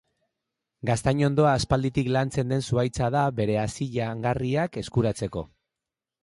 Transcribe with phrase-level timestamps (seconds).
[0.89, 5.47] Gaztainondoa aspalditik lantzen den zuhaitza da bere hazi jangarriak eskuratzeko.